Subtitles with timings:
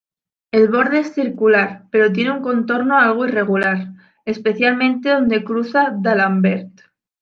[0.51, 3.89] El borde es circular, pero tiene un contorno algo irregular,
[4.25, 6.71] especialmente donde cruza D'Alembert.